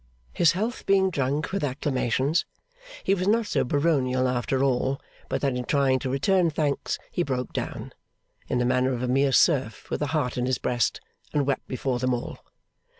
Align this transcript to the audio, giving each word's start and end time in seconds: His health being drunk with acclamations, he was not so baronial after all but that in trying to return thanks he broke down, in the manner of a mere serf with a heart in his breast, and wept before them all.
His 0.33 0.53
health 0.53 0.87
being 0.87 1.11
drunk 1.11 1.51
with 1.51 1.63
acclamations, 1.63 2.43
he 3.03 3.13
was 3.13 3.27
not 3.27 3.45
so 3.45 3.63
baronial 3.63 4.27
after 4.27 4.63
all 4.63 4.99
but 5.29 5.41
that 5.41 5.55
in 5.55 5.63
trying 5.63 5.99
to 5.99 6.09
return 6.09 6.49
thanks 6.49 6.97
he 7.11 7.21
broke 7.21 7.53
down, 7.53 7.93
in 8.47 8.57
the 8.57 8.65
manner 8.65 8.93
of 8.93 9.03
a 9.03 9.07
mere 9.07 9.31
serf 9.31 9.91
with 9.91 10.01
a 10.01 10.07
heart 10.07 10.39
in 10.39 10.47
his 10.47 10.57
breast, 10.57 11.01
and 11.33 11.45
wept 11.45 11.67
before 11.67 11.99
them 11.99 12.15
all. 12.15 12.39